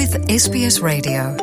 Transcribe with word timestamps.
with 0.00 0.16
SBS 0.30 0.80
Radio. 0.80 1.36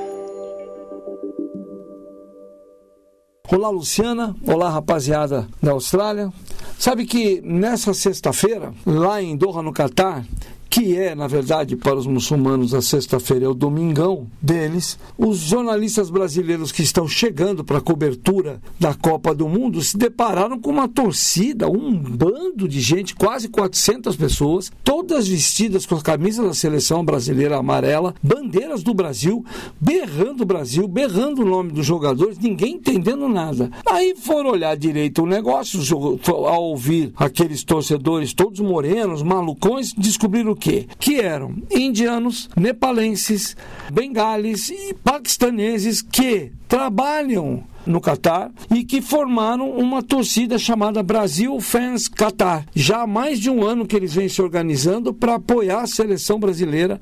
Olá, 3.52 3.70
Luciana. 3.70 4.36
Olá, 4.48 4.72
rapaziada 4.72 5.48
da 5.62 5.74
Austrália. 5.74 6.34
Sabe 6.80 7.06
que 7.06 7.40
nessa 7.42 7.94
sexta-feira, 7.94 8.74
lá 8.84 9.22
em 9.22 9.38
Doha, 9.38 9.62
no 9.62 9.72
Catar, 9.72 10.26
que 10.70 10.96
é, 10.96 11.16
na 11.16 11.28
verdade, 11.28 11.76
para 11.76 11.96
os 11.96 12.06
muçulmanos, 12.06 12.74
a 12.74 12.82
sexta-feira 12.82 13.46
é 13.46 13.48
o 13.48 13.54
domingão 13.54 14.28
deles, 14.42 14.98
os 15.18 15.38
jornalistas 15.38 16.10
brasileiros 16.10 16.72
que 16.72 16.82
estão 16.82 17.08
chegando 17.08 17.64
para 17.64 17.78
a 17.78 17.82
cobertura 17.82 18.62
da 18.80 18.94
Copa 18.94 19.34
do 19.34 19.48
Mundo 19.48 19.82
se 19.82 19.98
depararam 19.98 20.60
com 20.60 20.70
uma 20.70 20.88
torcida, 20.88 21.70
um 21.70 21.94
bando 21.94 22.68
de 22.68 22.80
gente, 22.80 23.16
quase 23.16 23.48
400 23.48 24.16
pessoas, 24.16 24.72
todas 24.84 25.28
vestidas 25.28 25.86
com 25.86 25.96
as 25.96 26.04
camisas 26.04 26.46
da 26.46 26.54
seleção 26.54 27.04
brasileira 27.04 27.58
amarela, 27.58 28.14
bandeiras 28.22 28.84
do 28.84 28.94
Brasil, 28.94 29.46
berrando 29.80 30.44
o 30.44 30.46
Brasil, 30.46 30.88
berrando 30.88 31.42
o 31.42 31.46
nome 31.46 31.72
dos 31.72 31.86
jogadores, 31.86 32.38
ninguém 32.38 32.76
entendendo 32.76 33.28
nada. 33.28 33.72
Aí 33.90 34.16
foram 34.16 34.52
olhar 34.52 34.76
direito 34.76 35.24
o 35.24 35.26
negócio, 35.26 35.80
ao 36.28 36.64
ouvir 36.64 37.12
aqueles 37.16 37.64
torcedores 37.64 38.34
todos 38.34 38.60
morenos, 38.60 39.22
malucões, 39.22 39.94
descobriram 39.94 40.56
quê? 40.58 40.88
Que 41.00 41.22
eram 41.22 41.56
indianos, 41.72 42.50
nepalenses, 42.56 43.56
bengales 43.92 44.70
e 44.70 44.94
paquistaneses 44.94 46.02
que 46.02 46.52
trabalham 46.68 47.64
no 47.88 48.02
Catar 48.02 48.52
e 48.70 48.84
que 48.84 49.02
formaram 49.02 49.72
uma 49.72 50.04
torcida 50.04 50.60
chamada 50.60 51.02
Brasil 51.02 51.60
Fans 51.62 52.08
Qatar. 52.08 52.66
Já 52.76 53.04
há 53.04 53.08
mais 53.08 53.40
de 53.40 53.50
um 53.50 53.64
ano 53.64 53.88
que 53.88 53.96
eles 53.96 54.14
vêm 54.14 54.28
se 54.28 54.42
organizando 54.42 55.14
para 55.14 55.36
apoiar 55.36 55.82
a 55.82 55.88
seleção 55.88 56.40
brasileira 56.40 57.00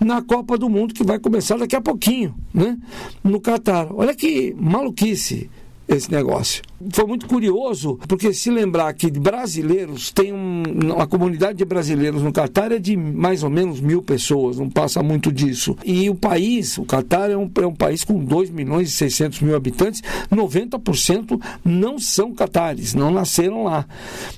na 0.00 0.22
Copa 0.22 0.56
do 0.56 0.70
Mundo 0.70 0.94
que 0.94 1.02
vai 1.02 1.18
começar 1.18 1.58
daqui 1.58 1.74
a 1.74 1.80
pouquinho, 1.80 2.34
né? 2.54 2.78
No 3.22 3.40
Catar. 3.40 3.88
Olha 3.92 4.14
que 4.14 4.54
maluquice 4.56 5.50
esse 5.90 6.10
negócio. 6.10 6.62
Foi 6.92 7.04
muito 7.04 7.26
curioso, 7.26 7.98
porque 8.08 8.32
se 8.32 8.50
lembrar 8.50 8.94
que 8.94 9.10
brasileiros 9.10 10.10
tem 10.10 10.32
um, 10.32 10.62
a 10.98 11.06
comunidade 11.06 11.58
de 11.58 11.64
brasileiros 11.64 12.22
no 12.22 12.32
Catar 12.32 12.72
é 12.72 12.78
de 12.78 12.96
mais 12.96 13.42
ou 13.42 13.50
menos 13.50 13.80
mil 13.80 14.02
pessoas, 14.02 14.58
não 14.58 14.70
passa 14.70 15.02
muito 15.02 15.30
disso. 15.30 15.76
E 15.84 16.08
o 16.08 16.14
país, 16.14 16.78
o 16.78 16.84
Catar 16.84 17.30
é 17.30 17.36
um, 17.36 17.50
é 17.60 17.66
um 17.66 17.74
país 17.74 18.02
com 18.02 18.24
2 18.24 18.48
milhões 18.48 18.88
e 18.88 18.92
600 18.92 19.40
mil 19.40 19.54
habitantes, 19.54 20.00
90% 20.32 21.38
não 21.62 21.98
são 21.98 22.32
catares, 22.32 22.94
não 22.94 23.10
nasceram 23.10 23.64
lá. 23.64 23.86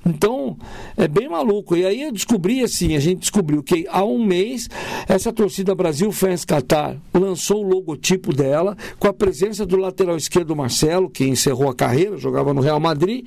Então, 0.05 0.57
é 0.97 1.07
bem 1.07 1.29
maluco. 1.29 1.77
E 1.77 1.87
aí 1.87 2.03
eu 2.03 2.13
descobri 2.13 2.63
assim, 2.63 2.97
a 2.97 3.01
gente 3.01 3.21
descobriu 3.21 3.63
que 3.63 3.87
há 3.89 4.05
um 4.05 4.25
mês 4.25 4.69
essa 5.07 5.33
torcida 5.33 5.75
Brasil 5.75 6.11
Fans 6.11 6.45
Qatar 6.45 6.97
lançou 7.15 7.65
o 7.65 7.69
logotipo 7.69 8.35
dela 8.35 8.77
com 8.99 9.07
a 9.07 9.13
presença 9.13 9.65
do 9.65 9.77
lateral 9.77 10.17
esquerdo 10.17 10.57
Marcelo, 10.57 11.09
que 11.09 11.25
encerrou 11.43 11.69
a 11.69 11.75
carreira, 11.75 12.17
jogava 12.17 12.55
no 12.55 12.61
Real 12.61 12.79
Madrid, 12.79 13.27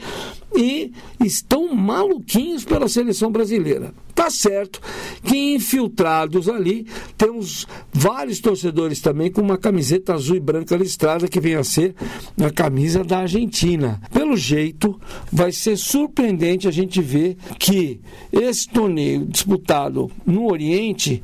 e 0.55 0.91
estão 1.19 1.75
maluquinhos 1.75 2.63
pela 2.63 2.87
seleção 2.87 3.29
brasileira. 3.29 3.93
Tá 4.13 4.29
certo 4.29 4.79
que 5.23 5.55
infiltrados 5.55 6.47
ali 6.47 6.87
temos 7.17 7.67
vários 7.91 8.39
torcedores 8.39 9.01
também 9.01 9.29
com 9.29 9.41
uma 9.41 9.57
camiseta 9.57 10.13
azul 10.13 10.37
e 10.37 10.39
branca 10.39 10.77
listrada 10.77 11.27
que 11.27 11.41
vem 11.41 11.55
a 11.55 11.63
ser 11.65 11.93
a 12.41 12.49
camisa 12.49 13.03
da 13.03 13.19
Argentina. 13.19 13.99
Pelo 14.13 14.37
jeito, 14.37 14.97
vai 15.29 15.51
ser 15.51 15.75
surpreendente 15.77 16.65
a 16.65 16.71
gente 16.71 17.01
ver 17.01 17.35
que 17.59 17.99
esse 18.31 18.69
torneio 18.69 19.25
disputado 19.25 20.09
no 20.25 20.49
Oriente 20.49 21.21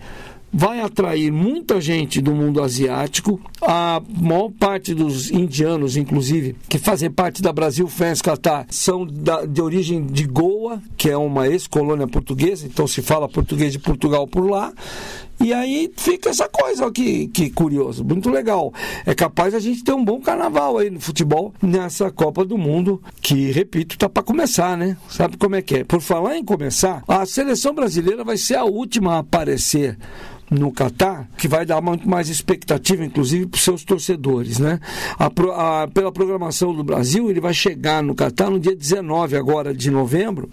vai 0.52 0.82
atrair 0.82 1.32
muita 1.32 1.80
gente 1.80 2.22
do 2.22 2.36
mundo 2.36 2.62
asiático. 2.62 3.40
A 3.62 4.02
maior 4.20 4.50
parte 4.50 4.94
dos 4.94 5.30
indianos, 5.30 5.96
inclusive, 5.96 6.56
que 6.68 6.80
fazem 6.80 7.12
parte 7.12 7.42
da 7.42 7.54
Brasil 7.54 7.88
Fans 7.88 8.22
Qatar, 8.22 8.66
são 8.70 9.06
da, 9.06 9.46
de 9.46 9.62
origem 9.62 10.04
de 10.04 10.26
Goa, 10.26 10.82
que 10.98 11.10
é 11.10 11.16
uma 11.16 11.48
ex-colônia 11.48 12.08
portuguesa, 12.08 12.66
então 12.66 12.88
se 12.88 13.04
fala 13.04 13.30
português 13.30 13.72
de 13.72 13.78
Portugal 13.80 14.28
por 14.28 14.50
lá. 14.50 14.74
E 15.40 15.54
aí 15.54 15.92
fica 15.96 16.30
essa 16.30 16.48
coisa, 16.48 16.86
ó, 16.86 16.92
que, 16.92 17.28
que 17.28 17.50
curioso, 17.50 18.04
muito 18.04 18.30
legal. 18.30 18.72
É 19.06 19.16
capaz 19.16 19.56
a 19.56 19.60
gente 19.60 19.84
ter 19.84 19.92
um 19.92 20.06
bom 20.06 20.20
carnaval 20.20 20.78
aí 20.78 20.90
no 20.90 21.00
futebol 21.00 21.54
nessa 21.62 22.12
Copa 22.12 22.46
do 22.46 22.58
Mundo, 22.58 23.02
que, 23.22 23.52
repito, 23.52 23.98
tá 23.98 24.08
para 24.08 24.22
começar, 24.22 24.78
né? 24.78 24.98
Sabe 25.10 25.38
como 25.38 25.56
é 25.56 25.62
que 25.62 25.78
é? 25.78 25.84
Por 25.84 26.00
falar 26.00 26.38
em 26.38 26.44
começar, 26.44 27.04
a 27.08 27.26
seleção 27.26 27.74
brasileira 27.74 28.24
vai 28.24 28.38
ser 28.38 28.56
a 28.56 28.66
última 28.66 29.16
a 29.16 29.20
aparecer 29.20 29.98
no 30.52 30.70
Catar, 30.70 31.30
que 31.38 31.48
vai 31.48 31.66
dar 31.66 31.82
muito 31.82 32.08
mais 32.08 32.28
expectativa, 32.28 33.06
inclusive, 33.06 33.46
para 33.46 33.58
os 33.58 33.64
seus 33.64 33.86
torcedores. 33.86 34.60
Né? 34.60 34.82
A, 35.18 35.28
a, 35.84 35.88
pela 35.88 36.12
programação 36.12 36.76
do 36.76 36.84
Brasil, 36.84 37.30
ele 37.30 37.40
vai 37.40 37.54
chegar 37.54 38.04
no 38.04 38.14
Catar 38.14 38.50
no 38.50 38.60
dia 38.60 38.76
19 38.76 39.38
agora 39.38 39.74
de 39.74 39.90
novembro, 39.90 40.50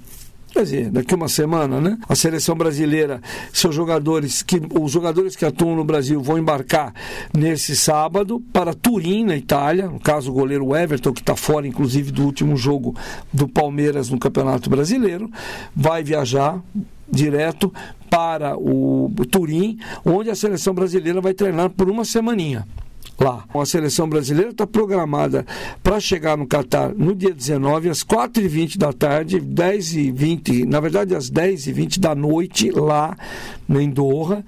quer 0.53 0.63
dizer, 0.63 0.91
daqui 0.91 1.15
uma 1.15 1.29
semana, 1.29 1.81
né? 1.81 1.99
A 2.09 2.15
seleção 2.15 2.55
brasileira, 2.55 3.21
seus 3.53 3.75
jogadores, 3.75 4.43
que, 4.43 4.61
os 4.81 4.91
jogadores 4.91 5.37
que 5.37 5.45
atuam 5.45 5.77
no 5.77 5.85
Brasil 5.85 6.23
vão 6.23 6.39
embarcar 6.39 6.95
nesse 7.37 7.77
sábado 7.77 8.41
para 8.53 8.75
Turim, 8.75 9.25
na 9.25 9.37
Itália. 9.37 9.89
No 9.89 10.01
caso, 10.01 10.31
o 10.31 10.35
goleiro 10.35 10.75
Everton, 10.75 11.13
que 11.13 11.21
está 11.21 11.37
fora, 11.37 11.67
inclusive, 11.67 12.13
do 12.13 12.25
último 12.25 12.57
jogo 12.57 12.95
do 13.33 13.49
Palmeiras 13.49 14.11
no 14.11 14.19
Campeonato 14.19 14.71
Brasileiro, 14.71 15.31
vai 15.75 16.03
viajar 16.03 16.63
direto 17.11 17.73
para 18.19 18.59
o 18.59 19.09
Turim, 19.31 19.79
onde 20.05 20.29
a 20.29 20.35
seleção 20.35 20.75
brasileira 20.75 21.21
vai 21.21 21.33
treinar 21.33 21.71
por 21.71 21.89
uma 21.89 22.05
semaninha 22.05 22.67
lá. 23.17 23.45
A 23.55 23.65
seleção 23.65 24.09
brasileira 24.09 24.51
está 24.51 24.67
programada 24.67 25.47
para 25.85 26.01
chegar 26.01 26.37
no 26.37 26.45
Catar 26.45 26.93
no 26.97 27.15
dia 27.15 27.33
19, 27.33 27.89
às 27.89 28.03
4h20 28.03 28.77
da 28.77 28.93
tarde, 28.93 29.41
10h20, 29.41 30.65
na 30.65 30.81
verdade 30.81 31.15
às 31.15 31.31
10h20 31.31 32.01
da 32.01 32.13
noite, 32.13 32.73
lá 32.73 33.17
em 33.69 33.89
Doha, 33.89 34.45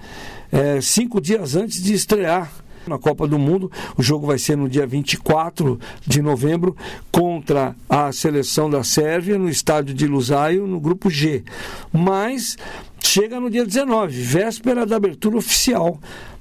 é, 0.51 0.81
cinco 0.81 1.21
dias 1.21 1.55
antes 1.55 1.81
de 1.81 1.95
estrear 1.95 2.51
na 2.87 2.99
Copa 2.99 3.27
do 3.27 3.39
Mundo. 3.39 3.71
O 3.97 4.03
jogo 4.03 4.27
vai 4.27 4.39
ser 4.39 4.57
no 4.57 4.69
dia 4.69 4.87
24 4.87 5.79
de 6.07 6.21
novembro 6.21 6.77
contra 7.11 7.75
a 7.89 8.13
seleção 8.13 8.69
da 8.69 8.83
Sérvia 8.83 9.39
no 9.39 9.49
estádio 9.49 9.95
de 9.95 10.07
Lusail, 10.07 10.67
no 10.67 10.81
grupo 10.81 11.11
G. 11.11 11.45
Mas 11.93 12.57
chega 13.03 13.41
no 13.41 13.51
dia 13.51 13.65
19, 13.65 14.21
véspera 14.23 14.87
da 14.87 14.97
abertura 14.97 15.37
oficial 15.37 15.99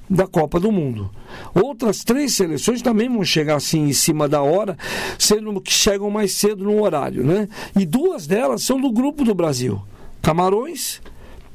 da 0.08 0.26
Copa 0.26 0.58
do 0.58 0.72
Mundo. 0.72 1.08
Outras 1.54 2.02
três 2.02 2.34
seleções 2.34 2.82
também 2.82 3.08
vão 3.08 3.24
chegar 3.24 3.56
assim 3.56 3.88
em 3.88 3.92
cima 3.92 4.28
da 4.28 4.42
hora, 4.42 4.76
sendo 5.16 5.60
que 5.60 5.72
chegam 5.72 6.10
mais 6.10 6.32
cedo 6.32 6.64
no 6.64 6.82
horário, 6.82 7.24
né? 7.24 7.48
E 7.78 7.86
duas 7.86 8.26
delas 8.26 8.62
são 8.62 8.80
do 8.80 8.90
grupo 8.90 9.24
do 9.24 9.34
Brasil. 9.34 9.80
Camarões 10.20 11.00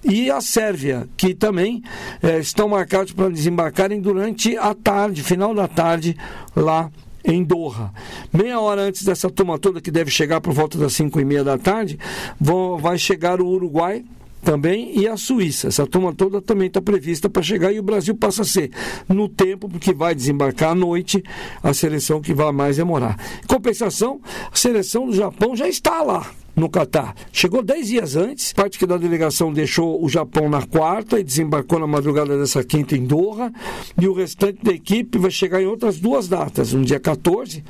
e 0.04 0.32
a 0.32 0.40
Sérvia, 0.40 1.10
que 1.18 1.34
também 1.34 1.84
é, 2.22 2.40
estão 2.40 2.70
marcados 2.70 3.12
para 3.12 3.30
desembarcarem 3.30 4.00
durante 4.00 4.56
a 4.58 4.74
tarde, 4.74 5.22
final 5.22 5.54
da 5.54 5.68
tarde, 5.68 6.16
lá 6.56 6.90
em 7.24 7.44
Doha. 7.44 7.92
Meia 8.32 8.60
hora 8.60 8.84
antes 8.84 9.04
dessa 9.04 9.30
turma 9.30 9.58
toda, 9.58 9.82
que 9.82 9.92
deve 9.92 10.12
chegar 10.12 10.40
por 10.40 10.54
volta 10.54 10.78
das 10.78 10.94
5 10.94 11.20
e 11.20 11.26
meia 11.26 11.44
da 11.44 11.58
tarde, 11.58 12.00
vão, 12.40 12.78
vai 12.78 12.98
chegar 12.98 13.42
o 13.42 13.48
Uruguai, 13.48 14.06
também 14.46 14.98
e 14.98 15.08
a 15.08 15.18
Suíça. 15.18 15.68
Essa 15.68 15.88
turma 15.88 16.14
toda 16.14 16.40
também 16.40 16.68
está 16.68 16.80
prevista 16.80 17.28
para 17.28 17.42
chegar 17.42 17.74
e 17.74 17.80
o 17.80 17.84
Brasil 17.84 18.16
passa 18.16 18.44
a 18.44 18.46
ser, 18.46 18.70
no 19.10 19.28
tempo, 19.28 19.68
porque 19.68 19.92
vai 19.92 20.14
desembarcar 20.14 20.72
à 20.72 20.76
noite, 20.76 21.24
a 21.64 21.74
seleção 21.74 22.22
que 22.22 22.34
vai 22.34 22.52
mais 22.52 22.78
demorar. 22.78 23.18
Em 23.44 23.48
compensação, 23.48 24.22
a 24.52 24.56
seleção 24.56 25.08
do 25.08 25.14
Japão 25.14 25.56
já 25.56 25.68
está 25.68 26.04
lá 26.04 26.30
no 26.56 26.70
Catar. 26.70 27.16
Chegou 27.34 27.62
dez 27.62 27.88
dias 27.88 28.16
antes, 28.16 28.54
parte 28.54 28.80
que 28.80 28.86
da 28.86 28.98
delegação 28.98 29.52
deixou 29.52 30.02
o 30.02 30.08
Japão 30.08 30.48
na 30.48 30.62
quarta 30.62 31.20
e 31.20 31.24
desembarcou 31.24 31.80
na 31.80 31.88
madrugada 31.88 32.38
dessa 32.38 32.64
quinta 32.64 32.96
em 32.96 33.04
Doha, 33.04 33.52
e 34.00 34.08
o 34.08 34.14
restante 34.14 34.64
da 34.64 34.72
equipe 34.72 35.18
vai 35.18 35.32
chegar 35.32 35.62
em 35.62 35.66
outras 35.66 36.00
duas 36.00 36.30
datas, 36.30 36.72
no 36.72 36.86
dia 36.86 37.00
14 37.00 37.64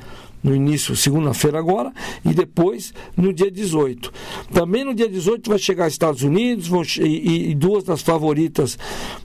no 0.46 0.54
início, 0.54 0.94
segunda-feira 0.94 1.58
agora, 1.58 1.92
e 2.24 2.32
depois 2.32 2.94
no 3.16 3.32
dia 3.32 3.50
18. 3.50 4.12
Também 4.52 4.84
no 4.84 4.94
dia 4.94 5.08
18 5.08 5.50
vai 5.50 5.58
chegar 5.58 5.88
Estados 5.88 6.22
Unidos 6.22 6.68
vão, 6.68 6.82
e, 7.00 7.50
e, 7.50 7.54
duas 7.54 7.82
das 7.82 8.00
favoritas 8.00 8.78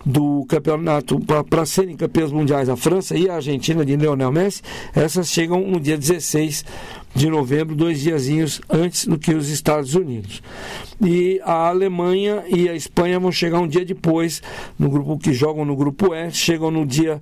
do 0.03 0.43
campeonato 0.49 1.19
para 1.45 1.65
serem 1.65 1.95
campeãs 1.95 2.31
mundiais, 2.31 2.69
a 2.69 2.75
França 2.75 3.15
e 3.15 3.29
a 3.29 3.35
Argentina 3.35 3.85
de 3.85 3.95
Lionel 3.95 4.31
Messi, 4.31 4.63
essas 4.95 5.29
chegam 5.29 5.61
no 5.61 5.79
dia 5.79 5.97
16 5.97 6.65
de 7.13 7.29
novembro, 7.29 7.75
dois 7.75 8.01
diazinhos 8.01 8.59
antes 8.67 9.05
do 9.05 9.19
que 9.19 9.35
os 9.35 9.49
Estados 9.49 9.93
Unidos. 9.93 10.41
E 11.03 11.41
a 11.43 11.67
Alemanha 11.67 12.43
e 12.47 12.69
a 12.69 12.75
Espanha 12.75 13.19
vão 13.19 13.31
chegar 13.31 13.59
um 13.59 13.67
dia 13.67 13.83
depois, 13.83 14.41
no 14.77 14.87
grupo 14.87 15.17
que 15.17 15.33
jogam 15.33 15.65
no 15.65 15.75
grupo 15.75 16.13
E, 16.13 16.29
chegam 16.29 16.69
no 16.69 16.85
dia 16.85 17.19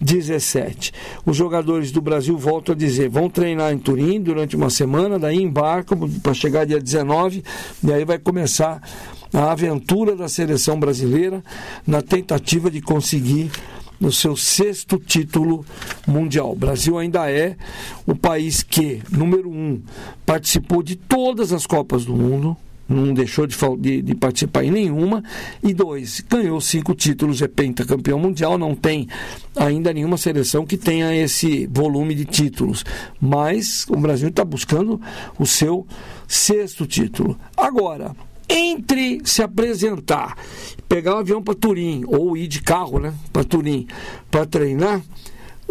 17. 0.00 0.92
Os 1.24 1.34
jogadores 1.34 1.90
do 1.90 2.02
Brasil, 2.02 2.36
volto 2.36 2.72
a 2.72 2.74
dizer, 2.74 3.08
vão 3.08 3.30
treinar 3.30 3.72
em 3.72 3.78
Turim 3.78 4.20
durante 4.20 4.54
uma 4.54 4.68
semana, 4.68 5.18
daí 5.18 5.42
embarcam 5.42 6.10
para 6.22 6.34
chegar 6.34 6.66
dia 6.66 6.78
19, 6.78 7.42
e 7.82 7.92
aí 7.92 8.04
vai 8.04 8.18
começar 8.18 8.82
a 9.32 9.50
aventura 9.50 10.14
da 10.14 10.28
seleção 10.28 10.78
brasileira 10.78 11.42
na 11.86 12.02
tentativa 12.02 12.70
de 12.70 12.82
conseguir 12.82 13.50
no 13.98 14.12
seu 14.12 14.36
sexto 14.36 14.98
título 14.98 15.64
mundial. 16.06 16.52
O 16.52 16.56
Brasil 16.56 16.98
ainda 16.98 17.30
é 17.30 17.56
o 18.06 18.14
país 18.14 18.62
que, 18.62 19.00
número 19.10 19.48
um, 19.48 19.80
participou 20.26 20.82
de 20.82 20.96
todas 20.96 21.52
as 21.52 21.66
Copas 21.66 22.04
do 22.04 22.14
Mundo, 22.14 22.56
não 22.88 23.14
deixou 23.14 23.46
de, 23.46 23.56
de, 23.78 24.02
de, 24.02 24.14
participar 24.14 24.64
em 24.64 24.70
nenhuma. 24.70 25.22
E 25.62 25.72
dois, 25.72 26.24
ganhou 26.28 26.60
cinco 26.60 26.94
títulos, 26.94 27.42
é 27.42 27.48
pentacampeão 27.48 28.18
mundial. 28.18 28.58
Não 28.58 28.74
tem 28.74 29.08
ainda 29.56 29.92
nenhuma 29.92 30.16
seleção 30.16 30.66
que 30.66 30.76
tenha 30.76 31.14
esse 31.14 31.66
volume 31.66 32.14
de 32.14 32.24
títulos. 32.24 32.84
Mas 33.20 33.86
o 33.88 33.96
Brasil 33.96 34.28
está 34.28 34.44
buscando 34.44 35.00
o 35.38 35.46
seu 35.46 35.86
sexto 36.26 36.86
título. 36.86 37.38
Agora, 37.56 38.14
entre 38.48 39.20
se 39.24 39.42
apresentar, 39.42 40.36
pegar 40.88 41.16
um 41.16 41.18
avião 41.18 41.42
para 41.42 41.54
Turim, 41.54 42.04
ou 42.06 42.36
ir 42.36 42.48
de 42.48 42.60
carro 42.60 42.98
né, 42.98 43.14
para 43.32 43.44
Turim, 43.44 43.86
para 44.30 44.44
treinar, 44.44 45.00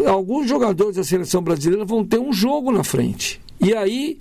alguns 0.06 0.48
jogadores 0.48 0.96
da 0.96 1.04
seleção 1.04 1.42
brasileira 1.42 1.86
vão 1.86 2.04
ter 2.04 2.20
um 2.20 2.34
jogo 2.34 2.72
na 2.72 2.84
frente. 2.84 3.40
E 3.60 3.76
aí 3.76 4.18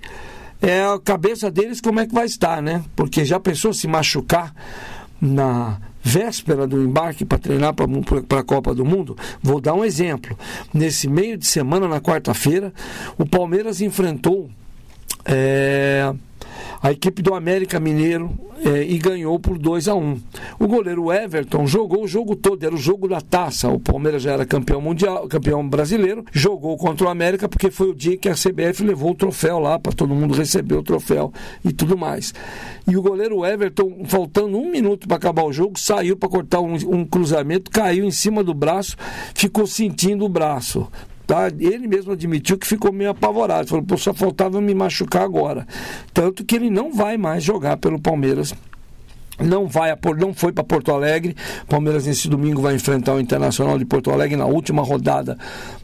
é 0.61 0.83
a 0.83 0.99
cabeça 0.99 1.49
deles 1.49 1.81
como 1.81 1.99
é 1.99 2.05
que 2.05 2.13
vai 2.13 2.25
estar, 2.25 2.61
né? 2.61 2.83
Porque 2.95 3.25
já 3.25 3.39
pensou 3.39 3.73
se 3.73 3.87
machucar 3.87 4.53
na 5.19 5.79
véspera 6.03 6.65
do 6.67 6.81
embarque 6.81 7.25
para 7.25 7.37
treinar 7.37 7.73
para 7.73 8.39
a 8.39 8.43
Copa 8.43 8.73
do 8.73 8.85
Mundo? 8.85 9.17
Vou 9.41 9.59
dar 9.59 9.73
um 9.73 9.83
exemplo. 9.85 10.37
Nesse 10.73 11.07
meio 11.07 11.37
de 11.37 11.45
semana, 11.45 11.87
na 11.87 11.99
quarta-feira, 11.99 12.73
o 13.17 13.25
Palmeiras 13.25 13.81
enfrentou. 13.81 14.49
É 15.25 16.13
a 16.81 16.91
equipe 16.91 17.21
do 17.21 17.35
América 17.35 17.79
Mineiro 17.79 18.31
é, 18.65 18.83
e 18.83 18.97
ganhou 18.97 19.39
por 19.39 19.57
2 19.57 19.87
a 19.87 19.95
1 19.95 19.99
um. 19.99 20.19
O 20.59 20.67
goleiro 20.67 21.11
Everton 21.11 21.67
jogou 21.67 22.03
o 22.03 22.07
jogo 22.07 22.35
todo, 22.35 22.63
era 22.63 22.73
o 22.73 22.77
jogo 22.77 23.07
da 23.07 23.21
taça. 23.21 23.69
O 23.69 23.79
Palmeiras 23.79 24.23
já 24.23 24.31
era 24.31 24.45
campeão 24.45 24.81
mundial, 24.81 25.27
campeão 25.27 25.67
brasileiro, 25.67 26.25
jogou 26.31 26.75
contra 26.77 27.05
o 27.05 27.09
América 27.09 27.47
porque 27.47 27.69
foi 27.69 27.89
o 27.89 27.95
dia 27.95 28.17
que 28.17 28.29
a 28.29 28.33
CBF 28.33 28.83
levou 28.83 29.11
o 29.11 29.15
troféu 29.15 29.59
lá 29.59 29.77
para 29.77 29.91
todo 29.91 30.15
mundo 30.15 30.33
receber 30.33 30.75
o 30.75 30.83
troféu 30.83 31.31
e 31.63 31.71
tudo 31.71 31.97
mais. 31.97 32.33
E 32.87 32.97
o 32.97 33.01
goleiro 33.01 33.45
Everton, 33.45 34.03
faltando 34.05 34.57
um 34.57 34.71
minuto 34.71 35.07
para 35.07 35.17
acabar 35.17 35.43
o 35.43 35.53
jogo, 35.53 35.79
saiu 35.79 36.17
para 36.17 36.29
cortar 36.29 36.61
um, 36.61 36.73
um 36.73 37.05
cruzamento, 37.05 37.69
caiu 37.69 38.05
em 38.05 38.11
cima 38.11 38.43
do 38.43 38.53
braço, 38.53 38.97
ficou 39.35 39.67
sentindo 39.67 40.25
o 40.25 40.29
braço. 40.29 40.87
Tá? 41.31 41.47
Ele 41.47 41.87
mesmo 41.87 42.11
admitiu 42.11 42.57
que 42.57 42.67
ficou 42.67 42.91
meio 42.91 43.11
apavorado. 43.11 43.69
Falou, 43.69 43.85
Pô, 43.85 43.95
só 43.95 44.13
faltava 44.13 44.59
me 44.59 44.75
machucar 44.75 45.23
agora. 45.23 45.65
Tanto 46.13 46.43
que 46.43 46.57
ele 46.57 46.69
não 46.69 46.91
vai 46.91 47.15
mais 47.15 47.41
jogar 47.41 47.77
pelo 47.77 48.01
Palmeiras 48.01 48.53
não 49.43 49.67
vai 49.67 49.91
não 50.17 50.33
foi 50.33 50.51
para 50.51 50.63
Porto 50.63 50.91
Alegre. 50.91 51.35
Palmeiras 51.67 52.05
nesse 52.05 52.27
domingo 52.27 52.61
vai 52.61 52.75
enfrentar 52.75 53.15
o 53.15 53.19
Internacional 53.19 53.77
de 53.77 53.85
Porto 53.85 54.11
Alegre 54.11 54.35
na 54.35 54.45
última 54.45 54.81
rodada 54.81 55.37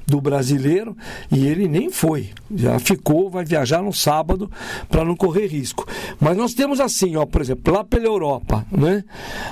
do 0.08 0.22
Brasileiro 0.22 0.96
e 1.30 1.46
ele 1.46 1.68
nem 1.68 1.90
foi. 1.90 2.30
Já 2.56 2.80
ficou, 2.80 3.30
vai 3.30 3.44
viajar 3.44 3.84
no 3.84 3.92
sábado 3.92 4.50
para 4.90 5.04
não 5.04 5.16
correr 5.16 5.48
risco. 5.48 5.86
Mas 6.20 6.38
nós 6.38 6.54
temos 6.54 6.80
assim, 6.80 7.18
ó, 7.18 7.26
por 7.26 7.42
exemplo, 7.42 7.74
lá 7.74 7.84
pela 7.84 8.06
Europa, 8.06 8.66
né? 8.72 9.04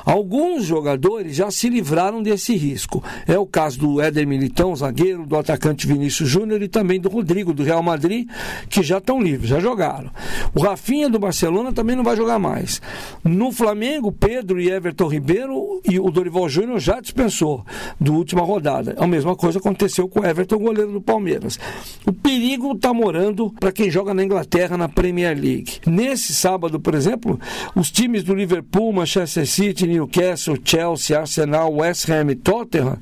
Alguns 0.05 0.63
jogadores 0.63 1.35
já 1.35 1.51
se 1.51 1.67
livraram 1.67 2.23
desse 2.23 2.55
risco. 2.55 3.03
É 3.27 3.37
o 3.37 3.45
caso 3.45 3.79
do 3.79 4.01
Éder 4.01 4.25
Militão, 4.25 4.73
zagueiro, 4.73 5.25
do 5.25 5.35
atacante 5.35 5.85
Vinícius 5.85 6.29
Júnior 6.29 6.61
e 6.61 6.69
também 6.69 7.01
do 7.01 7.09
Rodrigo 7.09 7.53
do 7.53 7.63
Real 7.63 7.83
Madrid, 7.83 8.27
que 8.69 8.81
já 8.81 8.99
estão 8.99 9.21
livres, 9.21 9.49
já 9.49 9.59
jogaram. 9.59 10.09
O 10.53 10.61
Rafinha 10.61 11.09
do 11.09 11.19
Barcelona 11.19 11.73
também 11.73 11.97
não 11.97 12.03
vai 12.03 12.15
jogar 12.15 12.39
mais. 12.39 12.81
No 13.25 13.51
Flamengo, 13.51 13.94
Pedro 14.11 14.59
e 14.59 14.69
Everton 14.69 15.07
Ribeiro 15.07 15.81
e 15.83 15.99
o 15.99 16.09
Dorival 16.09 16.47
Júnior 16.49 16.79
já 16.79 16.99
dispensou 16.99 17.65
do 17.99 18.13
última 18.13 18.41
rodada. 18.41 18.95
A 18.97 19.07
mesma 19.07 19.35
coisa 19.35 19.59
aconteceu 19.59 20.07
com 20.07 20.21
o 20.21 20.25
Everton, 20.25 20.57
goleiro 20.57 20.91
do 20.91 21.01
Palmeiras. 21.01 21.59
O 22.05 22.13
perigo 22.13 22.73
está 22.73 22.93
morando 22.93 23.53
para 23.59 23.71
quem 23.71 23.89
joga 23.89 24.13
na 24.13 24.23
Inglaterra 24.23 24.77
na 24.77 24.89
Premier 24.89 25.37
League. 25.37 25.79
Nesse 25.85 26.33
sábado, 26.33 26.79
por 26.79 26.95
exemplo, 26.95 27.39
os 27.75 27.91
times 27.91 28.23
do 28.23 28.33
Liverpool, 28.33 28.93
Manchester 28.93 29.47
City, 29.47 29.87
Newcastle, 29.87 30.57
Chelsea, 30.63 31.17
Arsenal, 31.17 31.73
West 31.73 32.09
Ham 32.09 32.31
e 32.31 32.35
Tottenham 32.35 32.97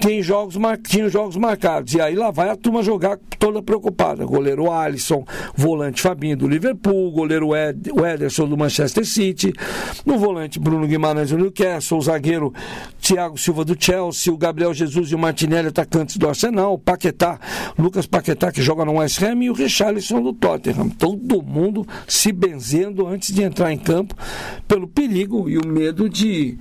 tem 0.00 0.22
jogos, 0.22 0.56
tinha 0.86 1.08
jogos 1.08 1.36
marcados. 1.36 1.94
E 1.94 2.00
aí 2.00 2.14
lá 2.14 2.30
vai 2.30 2.48
a 2.48 2.56
turma 2.56 2.82
jogar 2.82 3.18
toda 3.38 3.62
preocupada. 3.62 4.24
Goleiro 4.24 4.70
Alisson, 4.70 5.24
volante 5.54 6.02
Fabinho 6.02 6.36
do 6.36 6.48
Liverpool, 6.48 7.10
goleiro 7.12 7.54
Ed, 7.54 7.90
o 7.92 8.04
Ederson 8.04 8.46
do 8.48 8.56
Manchester 8.56 9.04
City, 9.04 9.52
no 10.04 10.18
volante 10.18 10.58
Bruno 10.58 10.86
Guimarães 10.86 11.30
do 11.30 11.38
Newcastle, 11.38 11.98
o 11.98 12.02
zagueiro 12.02 12.52
Thiago 13.00 13.38
Silva 13.38 13.64
do 13.64 13.76
Chelsea, 13.78 14.32
o 14.32 14.36
Gabriel 14.36 14.74
Jesus 14.74 15.10
e 15.10 15.14
o 15.14 15.18
Martinelli, 15.18 15.68
atacantes 15.68 16.16
do 16.16 16.28
Arsenal, 16.28 16.74
o 16.74 16.78
Paquetá, 16.78 17.38
Lucas 17.78 18.06
Paquetá, 18.06 18.50
que 18.50 18.62
joga 18.62 18.84
no 18.84 18.94
West 18.94 19.22
Ham, 19.22 19.42
e 19.42 19.50
o 19.50 19.54
Richarlison 19.54 20.22
do 20.22 20.32
Tottenham. 20.32 20.88
Todo 20.88 21.42
mundo 21.42 21.86
se 22.06 22.32
benzendo 22.32 23.06
antes 23.06 23.34
de 23.34 23.42
entrar 23.42 23.72
em 23.72 23.78
campo 23.78 24.14
pelo 24.66 24.88
perigo 24.88 25.48
e 25.48 25.58
o 25.58 25.66
medo 25.66 26.08
de 26.08 26.58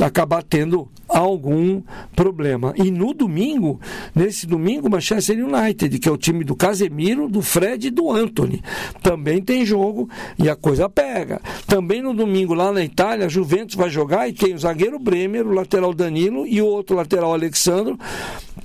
acabar 0.00 0.42
tendo 0.42 0.88
algum 1.08 1.82
problema. 2.16 2.72
E 2.76 2.90
no 2.90 3.12
domingo, 3.12 3.80
nesse 4.14 4.46
domingo, 4.46 4.88
Manchester 4.88 5.44
United, 5.44 5.98
que 5.98 6.08
é 6.08 6.12
o 6.12 6.16
time 6.16 6.42
do 6.44 6.56
Casemiro, 6.56 7.28
do 7.28 7.42
Fred 7.42 7.88
e 7.88 7.90
do 7.90 8.10
Anthony, 8.10 8.62
também 9.02 9.42
tem 9.42 9.64
jogo 9.64 10.08
e 10.38 10.48
a 10.48 10.56
coisa 10.56 10.88
pega. 10.88 11.40
Também 11.66 12.02
no 12.02 12.14
domingo, 12.14 12.54
lá 12.54 12.72
na 12.72 12.82
Itália, 12.82 13.26
a 13.26 13.28
Juventus 13.28 13.76
vai 13.76 13.90
jogar 13.90 14.28
e 14.28 14.32
tem 14.32 14.54
o 14.54 14.58
zagueiro 14.58 14.98
Bremer, 14.98 15.46
o 15.46 15.52
lateral 15.52 15.92
Danilo 15.92 16.46
e 16.46 16.60
o 16.62 16.66
outro 16.66 16.96
lateral 16.96 17.32
Alexandro. 17.32 17.98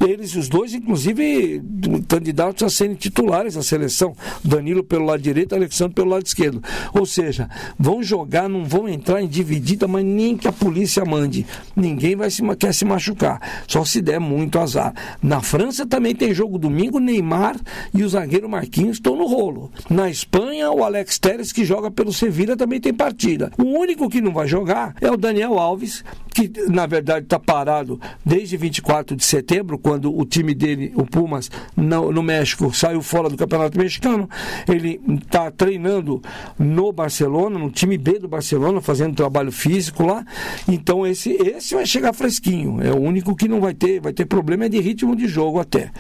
Eles, 0.06 0.36
os 0.36 0.48
dois, 0.48 0.74
inclusive, 0.74 1.62
candidatos 2.08 2.62
a 2.64 2.70
serem 2.70 2.96
titulares 2.96 3.56
da 3.56 3.64
seleção. 3.64 4.16
Danilo 4.44 4.84
pelo 4.84 5.06
lado 5.06 5.22
direito, 5.22 5.56
Alexandre 5.56 5.96
pelo 5.96 6.10
lado 6.10 6.26
esquerdo. 6.26 6.62
Ou 6.94 7.06
seja, 7.06 7.50
vão 7.80 8.04
jogar, 8.04 8.48
não 8.48 8.64
vão 8.64 8.88
entrar 8.88 9.22
em 9.22 9.28
dividida, 9.28 9.88
mas 9.88 10.06
nem 10.06 10.38
que 10.38 10.48
a 10.48 10.52
polícia 10.52 11.04
mande. 11.18 11.46
Ninguém 11.76 12.16
vai 12.16 12.30
se, 12.30 12.44
quer 12.56 12.74
se 12.74 12.86
machucar, 12.86 13.42
só 13.68 13.84
se 13.84 14.02
der 14.02 14.20
muito 14.20 14.60
azar. 14.60 14.94
Na 15.22 15.42
França 15.42 15.86
também 15.86 16.16
tem 16.16 16.34
jogo 16.34 16.60
domingo, 16.60 17.00
Neymar 17.00 17.58
e 17.94 18.04
o 18.04 18.10
zagueiro 18.10 18.48
Marquinhos 18.48 18.98
estão 18.98 19.16
no 19.16 19.26
rolo. 19.26 19.72
Na 19.90 20.10
Espanha, 20.10 20.72
o 20.72 20.84
Alex 20.84 21.18
Teres, 21.18 21.52
que 21.52 21.66
joga 21.66 21.90
pelo 21.90 22.14
Sevilla, 22.14 22.56
também 22.56 22.80
tem 22.80 22.94
partida. 22.94 23.52
O 23.58 23.64
único 23.64 24.10
que 24.10 24.22
não 24.22 24.32
vai 24.32 24.48
jogar 24.48 24.94
é 25.02 25.10
o 25.10 25.18
Daniel 25.18 25.58
Alves, 25.58 26.04
que 26.34 26.52
na 26.70 26.86
verdade 26.86 27.26
está 27.26 27.40
parado 27.40 28.00
desde 28.24 28.56
24 28.58 29.16
de 29.16 29.26
setembro, 29.26 29.80
quando 29.80 30.16
o 30.16 30.24
time 30.24 30.54
dele, 30.54 30.94
o 30.96 31.04
Pumas, 31.04 31.50
no, 31.76 32.12
no 32.12 32.22
México, 32.22 32.72
saiu 32.74 33.02
fora 33.02 33.28
do 33.28 33.36
Campeonato 33.36 33.78
Mexicano. 33.78 34.30
Ele 34.68 35.02
está 35.24 35.50
treinando 35.50 36.22
no 36.60 36.92
Barcelona, 36.92 37.58
no 37.58 37.72
time 37.72 37.98
B 37.98 38.20
do 38.20 38.28
Barcelona, 38.28 38.82
fazendo 38.82 39.16
trabalho 39.16 39.52
físico 39.52 40.06
lá. 40.06 40.24
Então 40.68 41.07
esse, 41.10 41.32
esse 41.32 41.76
vai 41.76 41.86
chegar 41.86 42.14
fresquinho. 42.14 42.82
É 42.82 42.92
o 42.92 42.98
único 42.98 43.36
que 43.36 43.48
não 43.48 43.60
vai 43.60 43.74
ter, 43.74 44.00
vai 44.00 44.14
ter 44.14 44.26
problema 44.26 44.66
é 44.66 44.70
de 44.70 44.80
ritmo 44.80 45.16
de 45.16 45.28
jogo 45.28 45.60
até. 45.60 45.92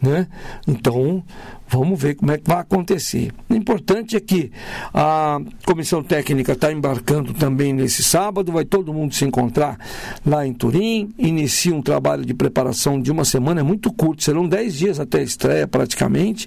Né? 0.00 0.26
Então, 0.66 1.22
vamos 1.68 2.00
ver 2.00 2.14
como 2.14 2.32
é 2.32 2.38
que 2.38 2.48
vai 2.48 2.58
acontecer. 2.58 3.32
O 3.48 3.54
importante 3.54 4.16
é 4.16 4.20
que 4.20 4.50
a 4.92 5.40
comissão 5.64 6.02
técnica 6.02 6.52
está 6.52 6.72
embarcando 6.72 7.32
também 7.32 7.72
nesse 7.72 8.02
sábado, 8.02 8.52
vai 8.52 8.64
todo 8.64 8.92
mundo 8.92 9.14
se 9.14 9.24
encontrar 9.24 9.78
lá 10.24 10.46
em 10.46 10.52
Turim, 10.52 11.12
inicia 11.18 11.74
um 11.74 11.82
trabalho 11.82 12.24
de 12.24 12.34
preparação 12.34 13.00
de 13.00 13.10
uma 13.10 13.24
semana, 13.24 13.60
é 13.60 13.64
muito 13.64 13.92
curto, 13.92 14.22
serão 14.22 14.46
10 14.46 14.74
dias 14.74 15.00
até 15.00 15.20
a 15.20 15.22
estreia 15.22 15.66
praticamente, 15.66 16.46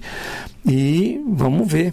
e 0.64 1.20
vamos 1.26 1.70
ver 1.70 1.92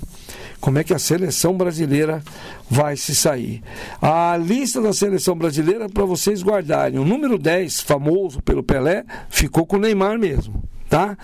como 0.60 0.80
é 0.80 0.84
que 0.84 0.94
a 0.94 1.00
seleção 1.00 1.56
brasileira 1.56 2.22
vai 2.70 2.96
se 2.96 3.16
sair. 3.16 3.62
A 4.02 4.38
lista 4.38 4.82
da 4.82 4.94
seleção 4.94 5.36
brasileira 5.36 5.88
para 5.90 6.06
vocês 6.06 6.44
guardarem. 6.44 7.00
O 7.00 7.06
número 7.06 7.38
10, 7.38 7.82
famoso 7.82 8.42
pelo 8.42 8.64
Pelé, 8.64 9.06
ficou 9.30 9.66
com 9.66 9.78
o 9.78 9.80
Neymar 9.80 10.18
mesmo 10.18 10.64
tá? 10.90 11.18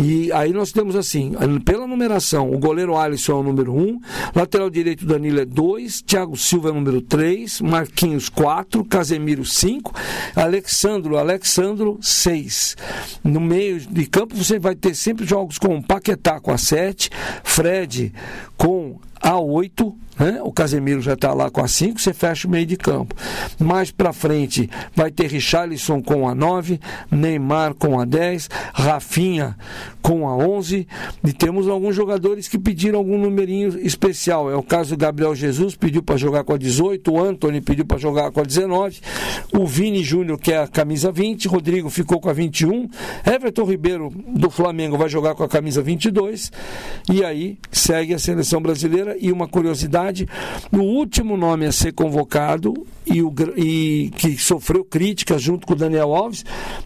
E 0.00 0.32
aí 0.32 0.52
nós 0.52 0.72
temos 0.72 0.96
assim, 0.96 1.32
pela 1.64 1.86
numeração, 1.86 2.50
o 2.50 2.58
goleiro 2.58 2.96
Alisson 2.96 3.32
é 3.32 3.34
o 3.36 3.42
número 3.42 3.74
1, 3.74 3.80
um, 3.80 4.00
lateral 4.34 4.70
direito 4.70 5.06
Danilo 5.06 5.40
é 5.40 5.44
2, 5.44 6.02
Thiago 6.02 6.36
Silva 6.36 6.68
é 6.68 6.72
o 6.72 6.74
número 6.74 7.00
3, 7.02 7.60
Marquinhos 7.60 8.28
4, 8.28 8.84
Casemiro 8.84 9.44
5, 9.44 9.92
Alexandro, 10.34 11.18
Alexandro 11.18 11.98
6. 12.00 12.76
No 13.22 13.40
meio 13.40 13.80
de 13.80 14.06
campo 14.06 14.36
você 14.36 14.58
vai 14.58 14.74
ter 14.74 14.94
sempre 14.94 15.26
jogos 15.26 15.58
com 15.58 15.80
Paquetá 15.82 16.40
com 16.40 16.50
a 16.50 16.58
7, 16.58 17.10
Fred 17.42 18.12
com 18.56 18.98
a 19.20 19.38
8 19.38 19.96
né? 20.22 20.40
O 20.42 20.52
Casemiro 20.52 21.00
já 21.00 21.14
está 21.14 21.34
lá 21.34 21.50
com 21.50 21.60
a 21.60 21.66
5, 21.66 22.00
você 22.00 22.12
fecha 22.14 22.46
o 22.46 22.50
meio 22.50 22.64
de 22.64 22.76
campo. 22.76 23.14
Mais 23.58 23.90
para 23.90 24.12
frente 24.12 24.70
vai 24.94 25.10
ter 25.10 25.26
Richarlison 25.26 26.00
com 26.00 26.28
a 26.28 26.34
9, 26.34 26.78
Neymar 27.10 27.74
com 27.74 27.98
a 27.98 28.04
10, 28.04 28.48
Rafinha 28.72 29.56
com 30.00 30.28
a 30.28 30.36
11 30.36 30.86
e 31.24 31.32
temos 31.32 31.68
alguns 31.68 31.96
jogadores 31.96 32.46
que 32.46 32.58
pediram 32.58 32.98
algum 32.98 33.18
numerinho 33.18 33.78
especial. 33.84 34.50
É 34.50 34.54
o 34.54 34.62
caso 34.62 34.90
do 34.90 34.96
Gabriel 34.96 35.34
Jesus, 35.34 35.74
pediu 35.74 36.02
para 36.02 36.16
jogar 36.16 36.44
com 36.44 36.54
a 36.54 36.58
18, 36.58 37.12
o 37.12 37.20
Anthony 37.20 37.60
pediu 37.60 37.84
para 37.84 37.98
jogar 37.98 38.30
com 38.30 38.40
a 38.40 38.44
19, 38.44 39.00
o 39.52 39.66
Vini 39.66 40.04
Júnior 40.04 40.38
que 40.38 40.52
é 40.52 40.58
a 40.58 40.68
camisa 40.68 41.10
20, 41.10 41.48
Rodrigo 41.48 41.90
ficou 41.90 42.20
com 42.20 42.28
a 42.28 42.32
21, 42.32 42.88
Everton 43.26 43.64
Ribeiro 43.64 44.12
do 44.28 44.50
Flamengo 44.50 44.96
vai 44.96 45.08
jogar 45.08 45.34
com 45.34 45.42
a 45.42 45.48
camisa 45.48 45.82
22 45.82 46.52
e 47.10 47.24
aí 47.24 47.58
segue 47.70 48.14
a 48.14 48.18
seleção 48.18 48.60
brasileira 48.60 49.16
e 49.20 49.32
uma 49.32 49.48
curiosidade 49.48 50.11
verdade, 50.12 50.28
o 50.70 50.80
último 50.80 51.36
nome 51.36 51.66
a 51.66 51.72
ser 51.72 51.92
convocado 51.92 52.74
e, 53.04 53.22
o, 53.22 53.34
e 53.56 54.10
que 54.16 54.36
sofreu 54.36 54.84
críticas 54.84 55.42
junto 55.42 55.66
com 55.66 55.72
o 55.72 55.76
Daniel 55.76 56.14
Alves, 56.14 56.44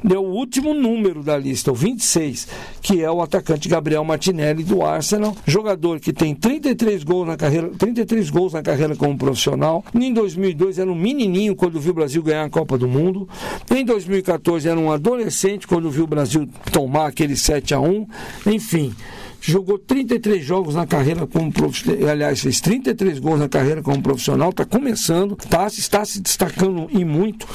é 0.08 0.18
o 0.18 0.22
último 0.22 0.72
número 0.72 1.22
da 1.22 1.36
lista, 1.36 1.70
o 1.70 1.74
26, 1.74 2.48
que 2.80 3.02
é 3.02 3.10
o 3.10 3.20
atacante 3.20 3.68
Gabriel 3.68 4.04
Martinelli 4.04 4.64
do 4.64 4.82
Arsenal, 4.82 5.36
jogador 5.46 6.00
que 6.00 6.12
tem 6.12 6.34
33 6.34 7.04
gols 7.04 7.26
na 7.26 7.36
carreira, 7.36 7.70
33 7.76 8.30
gols 8.30 8.52
na 8.54 8.62
carreira 8.62 8.96
como 8.96 9.18
profissional. 9.18 9.84
Em 9.94 10.12
2002 10.14 10.78
era 10.78 10.90
um 10.90 10.94
menininho 10.94 11.54
quando 11.54 11.80
viu 11.80 11.92
o 11.92 11.94
Brasil 11.94 12.22
ganhar 12.22 12.44
a 12.44 12.50
Copa 12.50 12.78
do 12.78 12.88
Mundo. 12.88 13.28
Em 13.70 13.84
2014 13.84 14.68
era 14.68 14.78
um 14.78 14.90
adolescente 14.90 15.66
quando 15.66 15.90
viu 15.90 16.04
o 16.04 16.08
Brasil 16.08 16.48
tomar 16.72 17.08
aquele 17.08 17.36
7 17.36 17.74
a 17.74 17.80
1. 17.80 18.06
Enfim, 18.46 18.94
jogou 19.50 19.78
33 19.78 20.44
jogos 20.44 20.74
na 20.74 20.86
carreira 20.86 21.26
como 21.26 21.52
profissional, 21.52 22.08
aliás, 22.08 22.40
fez 22.40 22.60
33 22.60 23.18
gols 23.18 23.38
na 23.38 23.48
carreira 23.48 23.82
como 23.82 24.02
profissional, 24.02 24.50
está 24.50 24.64
começando, 24.64 25.36
tá, 25.36 25.66
está 25.66 26.04
se 26.04 26.20
destacando 26.20 26.88
e 26.90 27.04
muito 27.04 27.46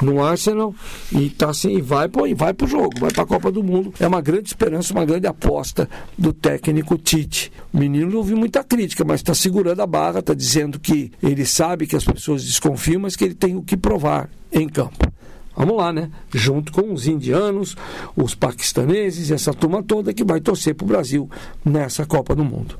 no 0.00 0.22
Arsenal 0.22 0.74
e, 1.12 1.28
tá, 1.30 1.50
assim, 1.50 1.76
e 1.76 1.80
vai 1.80 2.08
para 2.08 2.22
vai 2.34 2.54
o 2.62 2.66
jogo, 2.66 3.00
vai 3.00 3.10
para 3.10 3.22
a 3.22 3.26
Copa 3.26 3.50
do 3.50 3.62
Mundo. 3.62 3.92
É 3.98 4.06
uma 4.06 4.20
grande 4.20 4.48
esperança, 4.48 4.92
uma 4.92 5.04
grande 5.04 5.26
aposta 5.26 5.88
do 6.16 6.32
técnico 6.32 6.96
Tite. 6.96 7.52
O 7.72 7.78
menino 7.78 8.16
ouviu 8.16 8.36
muita 8.36 8.62
crítica, 8.62 9.04
mas 9.04 9.20
está 9.20 9.34
segurando 9.34 9.80
a 9.80 9.86
barra, 9.86 10.20
está 10.20 10.34
dizendo 10.34 10.78
que 10.78 11.10
ele 11.22 11.44
sabe 11.44 11.86
que 11.86 11.96
as 11.96 12.04
pessoas 12.04 12.44
desconfiam, 12.44 13.00
mas 13.00 13.16
que 13.16 13.24
ele 13.24 13.34
tem 13.34 13.56
o 13.56 13.62
que 13.62 13.76
provar 13.76 14.28
em 14.52 14.68
campo. 14.68 15.10
Vamos 15.56 15.76
lá, 15.76 15.92
né? 15.92 16.10
Junto 16.32 16.72
com 16.72 16.92
os 16.92 17.06
indianos, 17.06 17.76
os 18.16 18.34
paquistaneses, 18.34 19.30
essa 19.30 19.52
turma 19.52 19.82
toda 19.82 20.14
que 20.14 20.24
vai 20.24 20.40
torcer 20.40 20.74
para 20.74 20.84
o 20.84 20.88
Brasil 20.88 21.28
nessa 21.64 22.06
Copa 22.06 22.34
do 22.34 22.44
Mundo. 22.44 22.76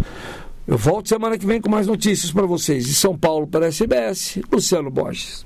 Eu 0.67 0.79
volto 0.79 1.09
semana 1.09 1.37
que 1.37 1.47
vem 1.47 1.61
com 1.61 1.69
mais 1.69 1.87
notícias 1.87 2.31
para 2.31 2.47
vocês. 2.47 2.87
De 2.87 2.95
São 2.95 3.17
Paulo 3.19 3.47
para 3.47 3.67
a 3.67 3.69
SBS, 3.69 4.39
Luciano 4.53 4.91
Borges. 4.91 5.45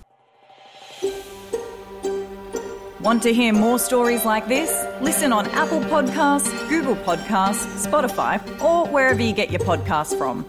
Want 3.00 3.23
to 3.25 3.35
hear 3.35 3.52
more 3.52 3.78
stories 3.78 4.25
like 4.25 4.49
this? 4.49 4.71
Listen 5.02 5.31
on 5.31 5.47
Apple 5.49 5.81
Podcasts, 5.90 6.50
Google 6.71 6.97
Podcasts, 7.04 7.87
Spotify, 7.87 8.40
or 8.62 8.87
wherever 8.87 9.21
you 9.21 9.35
get 9.35 9.50
your 9.50 9.61
podcasts 9.61 10.16
from. 10.16 10.47